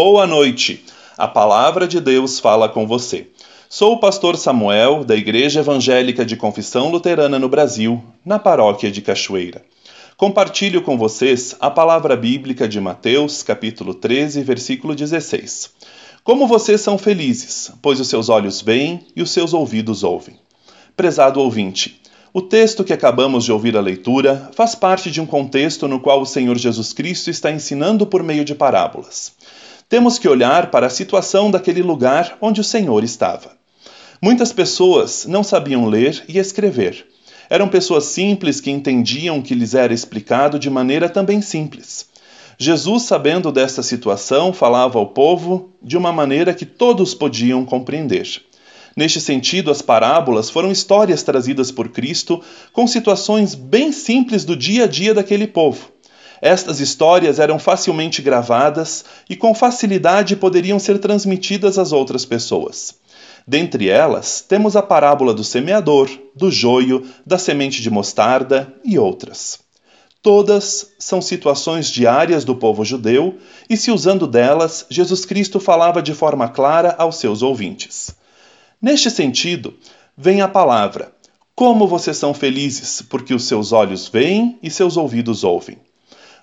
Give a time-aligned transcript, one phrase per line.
[0.00, 0.84] Boa noite.
[1.16, 3.26] A palavra de Deus fala com você.
[3.68, 9.02] Sou o pastor Samuel, da Igreja Evangélica de Confissão Luterana no Brasil, na paróquia de
[9.02, 9.60] Cachoeira.
[10.16, 15.70] Compartilho com vocês a palavra bíblica de Mateus, capítulo 13, versículo 16.
[16.22, 20.38] Como vocês são felizes, pois os seus olhos veem e os seus ouvidos ouvem.
[20.96, 22.00] Prezado ouvinte,
[22.32, 26.20] o texto que acabamos de ouvir a leitura faz parte de um contexto no qual
[26.20, 29.36] o Senhor Jesus Cristo está ensinando por meio de parábolas.
[29.88, 33.56] Temos que olhar para a situação daquele lugar onde o Senhor estava.
[34.20, 37.06] Muitas pessoas não sabiam ler e escrever.
[37.48, 42.06] Eram pessoas simples que entendiam o que lhes era explicado de maneira também simples.
[42.58, 48.42] Jesus, sabendo desta situação, falava ao povo de uma maneira que todos podiam compreender.
[48.94, 52.42] Neste sentido, as parábolas foram histórias trazidas por Cristo
[52.74, 55.92] com situações bem simples do dia a dia daquele povo.
[56.40, 62.94] Estas histórias eram facilmente gravadas e com facilidade poderiam ser transmitidas às outras pessoas.
[63.46, 69.58] Dentre elas, temos a parábola do semeador, do joio, da semente de mostarda e outras.
[70.20, 73.38] Todas são situações diárias do povo judeu
[73.70, 78.14] e, se usando delas, Jesus Cristo falava de forma clara aos seus ouvintes.
[78.82, 79.74] Neste sentido,
[80.16, 81.12] vem a palavra:
[81.54, 85.78] Como vocês são felizes, porque os seus olhos veem e seus ouvidos ouvem.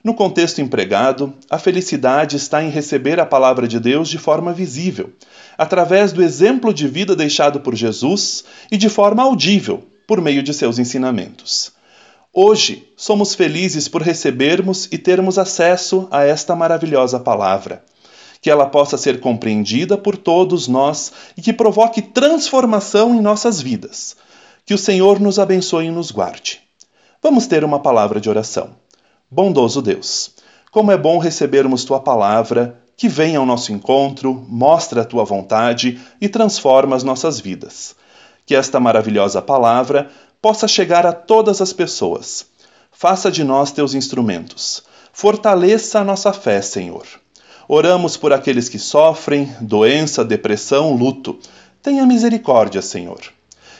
[0.05, 5.11] No contexto empregado, a felicidade está em receber a palavra de Deus de forma visível,
[5.57, 10.53] através do exemplo de vida deixado por Jesus e de forma audível, por meio de
[10.53, 11.71] seus ensinamentos.
[12.31, 17.83] Hoje, somos felizes por recebermos e termos acesso a esta maravilhosa palavra
[18.39, 24.15] que ela possa ser compreendida por todos nós e que provoque transformação em nossas vidas.
[24.67, 26.61] Que o Senhor nos abençoe e nos guarde.
[27.23, 28.84] Vamos ter uma palavra de oração.
[29.29, 30.31] Bondoso Deus,
[30.71, 35.99] como é bom recebermos tua palavra, que vem ao nosso encontro, mostra a tua vontade
[36.21, 37.95] e transforma as nossas vidas.
[38.45, 42.45] Que esta maravilhosa palavra possa chegar a todas as pessoas.
[42.91, 44.83] Faça de nós teus instrumentos.
[45.11, 47.05] Fortaleça a nossa fé, Senhor.
[47.67, 51.39] Oramos por aqueles que sofrem doença, depressão, luto.
[51.81, 53.19] Tenha misericórdia, Senhor.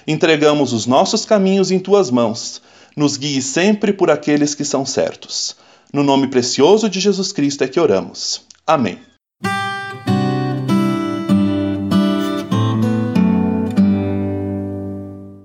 [0.07, 2.61] Entregamos os nossos caminhos em tuas mãos.
[2.95, 5.55] Nos guie sempre por aqueles que são certos.
[5.91, 8.41] No nome precioso de Jesus Cristo é que oramos.
[8.65, 8.99] Amém.